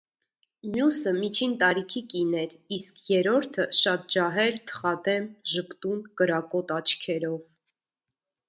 [0.75, 7.41] Մյուսը միջին տարիքի կին էր, իսկ երրորդը՝ շատ ջահել, թխադեմ, ժպտուն, կրակոտ աչքերով: